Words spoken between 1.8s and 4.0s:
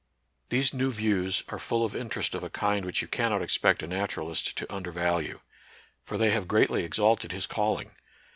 of interest of a kind which you cannot expect a